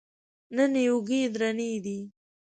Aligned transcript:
نن 0.55 0.73
یې 0.81 0.87
اوږې 0.91 1.21
درنې 1.33 1.71
دي. 1.85 1.99